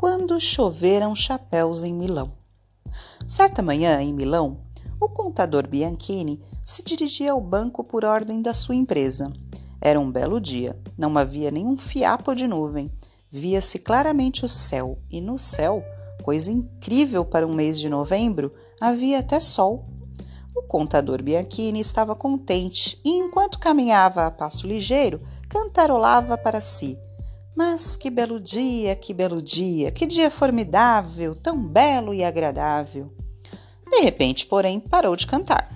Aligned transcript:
quando 0.00 0.40
choveram 0.40 1.14
chapéus 1.14 1.82
em 1.82 1.92
Milão. 1.92 2.32
Certa 3.28 3.60
manhã, 3.60 4.00
em 4.00 4.14
Milão, 4.14 4.62
o 4.98 5.10
contador 5.10 5.68
Bianchini 5.68 6.42
se 6.64 6.82
dirigia 6.82 7.32
ao 7.32 7.40
banco 7.42 7.84
por 7.84 8.02
ordem 8.02 8.40
da 8.40 8.54
sua 8.54 8.74
empresa. 8.74 9.30
Era 9.78 10.00
um 10.00 10.10
belo 10.10 10.40
dia, 10.40 10.74
não 10.96 11.18
havia 11.18 11.50
nenhum 11.50 11.76
fiapo 11.76 12.34
de 12.34 12.46
nuvem. 12.46 12.90
Via-se 13.30 13.78
claramente 13.78 14.42
o 14.42 14.48
céu, 14.48 14.96
e 15.10 15.20
no 15.20 15.36
céu, 15.36 15.84
coisa 16.22 16.50
incrível 16.50 17.22
para 17.22 17.46
um 17.46 17.54
mês 17.54 17.78
de 17.78 17.90
novembro, 17.90 18.54
havia 18.80 19.18
até 19.18 19.38
sol. 19.38 19.84
O 20.56 20.62
contador 20.62 21.22
Bianchini 21.22 21.78
estava 21.78 22.14
contente 22.14 22.98
e, 23.04 23.10
enquanto 23.10 23.58
caminhava 23.58 24.26
a 24.26 24.30
passo 24.30 24.66
ligeiro, 24.66 25.20
cantarolava 25.46 26.38
para 26.38 26.58
si. 26.58 26.98
Mas 27.56 27.96
que 27.96 28.08
belo 28.08 28.40
dia, 28.40 28.94
que 28.96 29.12
belo 29.12 29.42
dia, 29.42 29.90
que 29.90 30.06
dia 30.06 30.30
formidável, 30.30 31.34
tão 31.34 31.58
belo 31.58 32.14
e 32.14 32.24
agradável. 32.24 33.12
De 33.88 34.00
repente, 34.00 34.46
porém, 34.46 34.78
parou 34.78 35.16
de 35.16 35.26
cantar, 35.26 35.68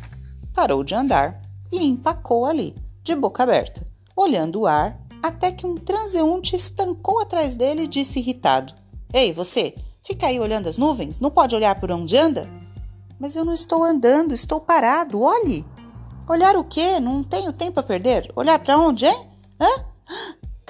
parou 0.55 0.85
de 0.85 0.95
andar 0.95 1.41
e 1.71 1.85
empacou 1.85 2.47
ali, 2.47 2.75
de 3.03 3.15
boca 3.15 3.43
aberta, 3.43 3.87
olhando 4.17 4.61
o 4.61 4.67
ar, 4.67 4.99
até 5.23 5.51
que 5.51 5.67
um 5.67 5.75
transeunte 5.75 6.55
estancou 6.55 7.21
atrás 7.21 7.57
dele 7.57 7.83
e 7.83 7.89
disse 7.89 8.21
irritado: 8.21 8.73
Ei, 9.13 9.33
você, 9.33 9.75
fica 10.05 10.27
aí 10.27 10.39
olhando 10.39 10.69
as 10.69 10.79
nuvens? 10.79 11.19
Não 11.19 11.31
pode 11.31 11.57
olhar 11.57 11.81
por 11.81 11.91
onde 11.91 12.17
anda? 12.17 12.49
Mas 13.19 13.35
eu 13.35 13.45
não 13.45 13.55
estou 13.55 13.83
andando, 13.83 14.35
estou 14.35 14.61
parado, 14.61 15.21
olhe. 15.21 15.65
Olhar 16.29 16.57
o 16.57 16.65
quê? 16.65 17.01
Não 17.01 17.23
tenho 17.23 17.53
tempo 17.53 17.81
a 17.81 17.83
perder. 17.83 18.31
Olhar 18.35 18.59
para 18.59 18.79
onde, 18.79 19.07
hein? 19.07 19.29
Hã? 19.61 19.94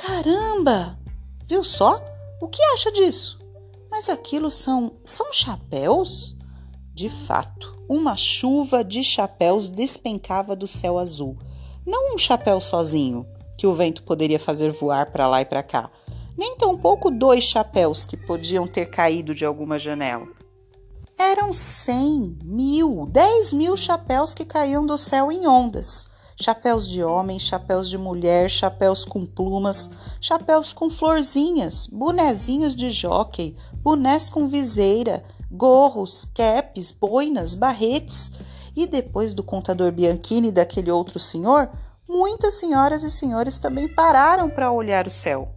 Caramba! 0.07 0.99
Viu 1.47 1.65
só? 1.65 1.99
O 2.39 2.47
que 2.47 2.63
acha 2.63 2.93
disso? 2.93 3.39
Mas 3.91 4.11
aquilo 4.11 4.51
são 4.51 4.93
são 5.03 5.33
chapéus? 5.33 6.37
De 6.93 7.09
fato, 7.09 7.75
uma 7.89 8.15
chuva 8.15 8.85
de 8.85 9.03
chapéus 9.03 9.71
despencava 9.71 10.55
do 10.55 10.69
céu 10.69 10.99
azul. 10.99 11.39
Não 11.87 12.15
um 12.15 12.19
chapéu 12.19 12.61
sozinho, 12.61 13.27
que 13.57 13.67
o 13.67 13.73
vento 13.73 14.03
poderia 14.03 14.39
fazer 14.39 14.73
voar 14.73 15.11
para 15.11 15.27
lá 15.27 15.41
e 15.41 15.47
para 15.47 15.63
cá, 15.63 15.91
nem 16.37 16.55
tampouco 16.55 17.11
dois 17.11 17.43
chapéus 17.43 18.05
que 18.05 18.17
podiam 18.17 18.67
ter 18.67 18.91
caído 18.91 19.35
de 19.35 19.47
alguma 19.47 19.79
janela. 19.79 20.29
Eram 21.17 21.55
cem, 21.55 22.37
mil, 22.45 23.07
dez 23.11 23.55
mil 23.55 23.75
chapéus 23.75 24.35
que 24.35 24.45
caíam 24.45 24.85
do 24.85 24.99
céu 24.99 25.33
em 25.33 25.47
ondas. 25.47 26.13
Chapéus 26.41 26.89
de 26.89 27.03
homem, 27.03 27.39
chapéus 27.39 27.89
de 27.89 27.97
mulher, 27.97 28.51
chapéus 28.51 29.05
com 29.05 29.25
plumas, 29.25 29.89
chapéus 30.21 30.73
com 30.73 30.91
florzinhas, 30.91 31.87
bonezinhos 31.87 32.75
de 32.75 32.91
jockey, 32.91 33.57
bonés 33.75 34.29
com 34.29 34.49
viseira, 34.49 35.25
gorros, 35.51 36.25
capes, 36.35 36.91
boinas, 36.91 37.55
barretes. 37.55 38.33
E 38.75 38.85
depois 38.87 39.33
do 39.33 39.45
contador 39.45 39.93
Bianchini 39.93 40.49
e 40.49 40.53
daquele 40.53 40.91
outro 40.91 41.21
senhor, 41.21 41.71
muitas 42.09 42.55
senhoras 42.55 43.05
e 43.05 43.11
senhores 43.11 43.61
também 43.61 43.87
pararam 43.87 44.51
para 44.51 44.73
olhar 44.73 45.07
o 45.07 45.11
céu. 45.11 45.55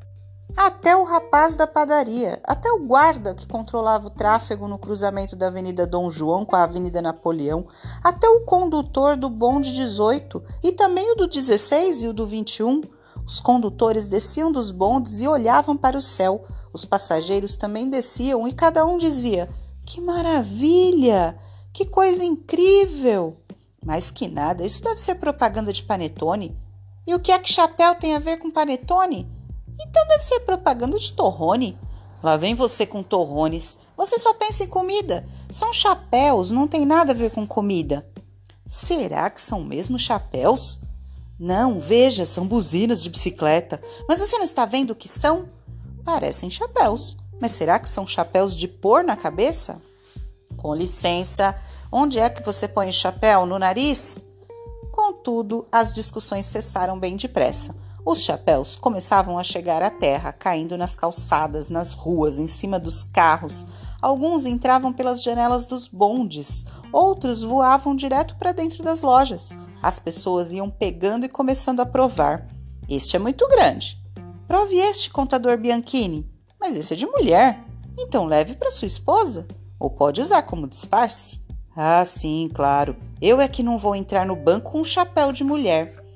Até 0.58 0.96
o 0.96 1.04
rapaz 1.04 1.56
da 1.56 1.68
padaria, 1.68 2.42
até 2.44 2.72
o 2.72 2.80
guarda 2.80 3.36
que 3.36 3.48
controlava 3.48 4.08
o 4.08 4.10
tráfego 4.10 4.68
no 4.68 4.80
cruzamento 4.80 5.36
da 5.36 5.48
Avenida 5.48 5.86
Dom 5.86 6.10
João 6.10 6.44
com 6.44 6.56
a 6.56 6.64
Avenida 6.64 7.00
Napoleão, 7.00 7.68
até 8.04 8.28
o 8.28 8.40
condutor 8.40 9.16
do 9.16 9.30
bonde 9.30 9.72
18 9.72 10.44
e 10.64 10.72
também 10.72 11.12
o 11.12 11.16
do 11.16 11.28
16 11.28 12.06
e 12.06 12.08
o 12.08 12.14
do 12.14 12.26
21. 12.26 12.82
Os 13.24 13.40
condutores 13.40 14.08
desciam 14.08 14.52
dos 14.52 14.72
bondes 14.72 15.22
e 15.22 15.28
olhavam 15.28 15.78
para 15.78 15.96
o 15.96 16.02
céu. 16.02 16.44
Os 16.74 16.84
passageiros 16.84 17.56
também 17.56 17.88
desciam 17.88 18.48
e 18.48 18.52
cada 18.52 18.84
um 18.84 18.98
dizia: 18.98 19.48
que 19.86 20.02
maravilha! 20.02 21.38
Que 21.72 21.86
coisa 21.86 22.24
incrível! 22.24 23.38
Mais 23.86 24.10
que 24.10 24.28
nada, 24.28 24.66
isso 24.66 24.84
deve 24.84 25.00
ser 25.00 25.16
propaganda 25.16 25.72
de 25.72 25.84
panetone. 25.84 26.58
E 27.06 27.14
o 27.14 27.20
que 27.20 27.32
é 27.32 27.38
que 27.38 27.54
chapéu 27.54 27.94
tem 27.94 28.16
a 28.16 28.20
ver 28.20 28.38
com 28.38 28.50
panetone? 28.50 29.37
Então 29.80 30.08
deve 30.08 30.24
ser 30.24 30.40
propaganda 30.42 30.98
de 30.98 31.12
torrone. 31.12 31.78
Lá 32.22 32.36
vem 32.36 32.56
você 32.56 32.86
com 32.86 33.04
torrones. 33.04 33.78
Você 33.96 34.18
só 34.18 34.34
pensa 34.34 34.64
em 34.64 34.68
comida. 34.68 35.26
São 35.50 35.74
chapéus, 35.74 36.52
não 36.52 36.68
tem 36.68 36.86
nada 36.86 37.12
a 37.12 37.16
ver 37.16 37.32
com 37.32 37.46
comida. 37.46 38.08
Será 38.68 39.30
que 39.30 39.42
são 39.42 39.64
mesmo 39.64 39.98
chapéus? 39.98 40.80
Não, 41.40 41.80
veja, 41.80 42.26
são 42.26 42.48
buzinas 42.48 43.02
de 43.02 43.10
bicicleta. 43.10 43.82
Mas 44.08 44.20
você 44.20 44.38
não 44.38 44.44
está 44.44 44.66
vendo 44.66 44.92
o 44.92 44.96
que 44.96 45.08
são? 45.08 45.48
Parecem 46.04 46.50
chapéus. 46.50 47.16
Mas 47.40 47.52
será 47.52 47.80
que 47.80 47.90
são 47.90 48.08
chapéus 48.08 48.56
de 48.56 48.68
pôr 48.68 49.04
na 49.04 49.16
cabeça? 49.16 49.82
Com 50.58 50.74
licença, 50.74 51.56
onde 51.92 52.18
é 52.18 52.30
que 52.30 52.44
você 52.44 52.68
põe 52.68 52.90
o 52.90 52.94
chapéu? 52.94 53.46
No 53.46 53.60
nariz? 53.60 54.24
Contudo, 54.92 55.66
as 55.72 55.94
discussões 55.94 56.48
cessaram 56.48 56.98
bem 56.98 57.16
depressa. 57.16 57.76
Os 58.10 58.22
chapéus 58.22 58.78
começavam 58.78 59.38
a 59.38 59.44
chegar 59.44 59.84
à 59.84 59.90
terra, 59.90 60.32
caindo 60.32 60.78
nas 60.78 60.96
calçadas, 60.96 61.70
nas 61.70 61.92
ruas, 61.92 62.40
em 62.40 62.48
cima 62.48 62.80
dos 62.80 63.04
carros. 63.04 63.66
Alguns 64.02 64.46
entravam 64.46 64.94
pelas 64.94 65.22
janelas 65.22 65.66
dos 65.66 65.90
bondes, 65.90 66.64
outros 66.94 67.44
voavam 67.44 67.94
direto 67.94 68.38
para 68.38 68.54
dentro 68.54 68.82
das 68.82 69.02
lojas. 69.02 69.58
As 69.84 70.00
pessoas 70.00 70.54
iam 70.54 70.70
pegando 70.70 71.26
e 71.26 71.30
começando 71.30 71.82
a 71.82 71.86
provar. 71.86 72.48
Este 72.88 73.18
é 73.18 73.20
muito 73.20 73.46
grande. 73.50 74.02
Prove 74.48 74.78
este, 74.78 75.10
contador 75.10 75.58
Bianchini. 75.58 76.32
Mas 76.58 76.78
esse 76.78 76.94
é 76.94 76.96
de 76.96 77.06
mulher. 77.06 77.62
Então 78.00 78.24
leve 78.24 78.56
para 78.56 78.72
sua 78.72 78.86
esposa. 78.86 79.46
Ou 79.78 79.90
pode 79.90 80.22
usar 80.22 80.44
como 80.44 80.66
disfarce. 80.66 81.42
Ah, 81.76 82.06
sim, 82.06 82.50
claro. 82.54 82.96
Eu 83.22 83.42
é 83.42 83.50
que 83.50 83.62
não 83.62 83.78
vou 83.78 83.94
entrar 83.94 84.26
no 84.26 84.36
banco 84.38 84.72
com 84.72 84.80
um 84.80 84.86
chapéu 84.86 85.34
de 85.34 85.44
mulher. 85.44 86.07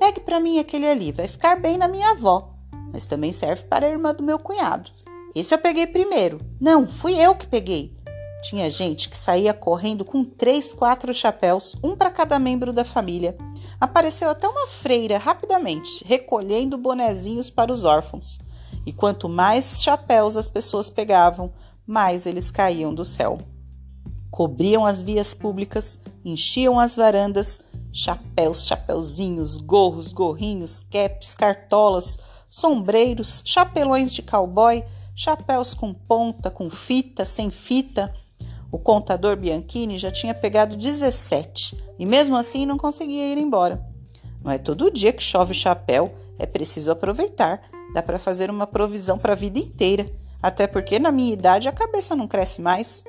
Pegue 0.00 0.20
para 0.20 0.40
mim 0.40 0.58
aquele 0.58 0.88
ali, 0.88 1.12
vai 1.12 1.28
ficar 1.28 1.60
bem 1.60 1.76
na 1.76 1.86
minha 1.86 2.12
avó. 2.12 2.54
Mas 2.90 3.06
também 3.06 3.32
serve 3.32 3.64
para 3.64 3.84
a 3.84 3.90
irmã 3.90 4.14
do 4.14 4.22
meu 4.22 4.38
cunhado. 4.38 4.90
Esse 5.34 5.54
eu 5.54 5.58
peguei 5.58 5.86
primeiro. 5.86 6.40
Não, 6.58 6.88
fui 6.88 7.14
eu 7.14 7.34
que 7.34 7.46
peguei. 7.46 7.94
Tinha 8.42 8.70
gente 8.70 9.10
que 9.10 9.16
saía 9.16 9.52
correndo 9.52 10.02
com 10.02 10.24
três, 10.24 10.72
quatro 10.72 11.12
chapéus, 11.12 11.76
um 11.84 11.94
para 11.94 12.10
cada 12.10 12.38
membro 12.38 12.72
da 12.72 12.82
família. 12.82 13.36
Apareceu 13.78 14.30
até 14.30 14.48
uma 14.48 14.66
freira 14.66 15.18
rapidamente, 15.18 16.02
recolhendo 16.06 16.78
bonezinhos 16.78 17.50
para 17.50 17.70
os 17.70 17.84
órfãos. 17.84 18.38
E 18.86 18.94
quanto 18.94 19.28
mais 19.28 19.82
chapéus 19.82 20.34
as 20.38 20.48
pessoas 20.48 20.88
pegavam, 20.88 21.52
mais 21.86 22.24
eles 22.24 22.50
caíam 22.50 22.94
do 22.94 23.04
céu. 23.04 23.36
Cobriam 24.30 24.86
as 24.86 25.02
vias 25.02 25.34
públicas, 25.34 26.00
enchiam 26.24 26.80
as 26.80 26.96
varandas, 26.96 27.60
chapéus, 27.92 28.66
chapeuzinhos, 28.66 29.58
gorros, 29.58 30.12
gorrinhos, 30.12 30.80
caps, 30.80 31.34
cartolas, 31.34 32.18
sombreiros, 32.48 33.42
chapelões 33.44 34.12
de 34.12 34.22
cowboy, 34.22 34.84
chapéus 35.14 35.74
com 35.74 35.92
ponta, 35.92 36.50
com 36.50 36.70
fita, 36.70 37.24
sem 37.24 37.50
fita. 37.50 38.12
O 38.72 38.78
contador 38.78 39.36
Bianchini 39.36 39.98
já 39.98 40.10
tinha 40.10 40.34
pegado 40.34 40.76
17 40.76 41.76
e 41.98 42.06
mesmo 42.06 42.36
assim 42.36 42.64
não 42.64 42.78
conseguia 42.78 43.32
ir 43.32 43.38
embora. 43.38 43.84
Não 44.42 44.50
é 44.50 44.58
todo 44.58 44.90
dia 44.90 45.12
que 45.12 45.22
chove 45.22 45.52
chapéu, 45.52 46.14
é 46.38 46.46
preciso 46.46 46.90
aproveitar. 46.90 47.60
Dá 47.92 48.02
para 48.02 48.18
fazer 48.18 48.50
uma 48.50 48.66
provisão 48.66 49.18
para 49.18 49.32
a 49.32 49.36
vida 49.36 49.58
inteira, 49.58 50.10
até 50.42 50.66
porque 50.66 50.98
na 50.98 51.10
minha 51.10 51.32
idade 51.32 51.68
a 51.68 51.72
cabeça 51.72 52.16
não 52.16 52.28
cresce 52.28 52.62
mais. 52.62 53.04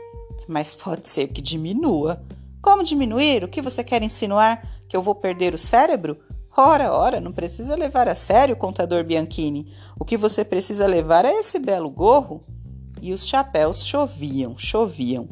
Mas 0.48 0.75
pode 0.75 1.08
ser 1.08 1.28
que 1.28 1.42
diminua. 1.42 2.22
Como 2.62 2.84
diminuir? 2.84 3.44
O 3.44 3.48
que 3.48 3.62
você 3.62 3.84
quer 3.84 4.04
insinuar? 4.04 4.62
Que 4.88 4.96
eu 4.96 5.02
vou 5.02 5.16
perder 5.16 5.54
o 5.54 5.58
cérebro? 5.58 6.18
Ora, 6.56 6.92
ora, 6.94 7.20
não 7.20 7.32
precisa 7.32 7.76
levar 7.76 8.08
a 8.08 8.16
sério, 8.16 8.56
contador 8.56 9.04
Bianchini. 9.04 9.72
O 10.00 10.06
que 10.06 10.18
você 10.18 10.44
precisa 10.44 10.86
levar 10.86 11.25
é 11.25 11.34
esse 11.34 11.58
belo 11.58 11.90
gorro. 11.90 12.44
E 13.02 13.13
os 13.13 13.28
chapéus 13.28 13.86
choviam, 13.86 14.58
choviam. 14.58 15.30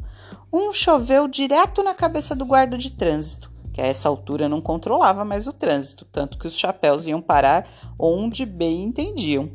Um 0.52 0.74
choveu 0.74 1.28
direto 1.28 1.84
na 1.84 1.94
cabeça 1.94 2.36
do 2.36 2.46
guarda 2.46 2.78
de 2.78 2.90
trânsito 2.90 3.50
que 3.80 3.82
a 3.82 3.86
essa 3.86 4.10
altura 4.10 4.50
não 4.50 4.60
controlava 4.60 5.24
mais 5.24 5.48
o 5.48 5.54
trânsito, 5.54 6.06
tanto 6.12 6.38
que 6.38 6.48
os 6.48 6.58
chapéus 6.58 7.08
iam 7.08 7.22
parar 7.22 7.66
onde 7.98 8.46
bem 8.46 8.84
entendiam. 8.84 9.52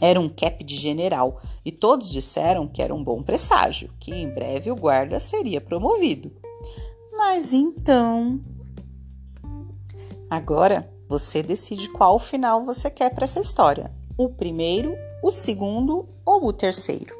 Era 0.00 0.20
um 0.20 0.28
cap 0.28 0.62
de 0.62 0.76
general 0.76 1.40
e 1.64 1.72
todos 1.72 2.08
disseram 2.08 2.68
que 2.68 2.80
era 2.80 2.94
um 2.94 3.02
bom 3.02 3.20
presságio, 3.20 3.90
que 3.98 4.14
em 4.14 4.32
breve 4.32 4.70
o 4.70 4.76
guarda 4.76 5.18
seria 5.18 5.60
promovido. 5.60 6.30
Mas 7.30 7.52
então. 7.52 8.40
Agora 10.30 10.90
você 11.06 11.42
decide 11.42 11.90
qual 11.90 12.18
final 12.18 12.64
você 12.64 12.88
quer 12.88 13.14
para 13.14 13.24
essa 13.24 13.38
história: 13.38 13.92
o 14.16 14.30
primeiro, 14.30 14.96
o 15.22 15.30
segundo 15.30 16.08
ou 16.24 16.46
o 16.46 16.52
terceiro. 16.54 17.17